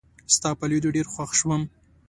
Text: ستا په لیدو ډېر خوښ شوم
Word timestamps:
ستا 0.35 0.49
په 0.59 0.65
لیدو 0.71 0.89
ډېر 0.95 1.07
خوښ 1.13 1.29
شوم 1.39 1.61